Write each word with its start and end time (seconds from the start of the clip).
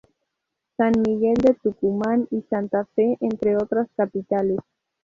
San 0.77 0.93
Miguel 1.05 1.35
de 1.35 1.53
Tucumán 1.61 2.27
y 2.31 2.41
Santa 2.49 2.87
Fe 2.95 3.17
entre 3.21 3.55
otras 3.55 3.87
capitales. 3.95 4.57